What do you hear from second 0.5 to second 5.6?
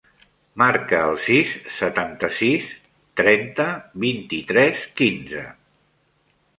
Marca el sis, setanta-sis, trenta, vint-i-tres, quinze.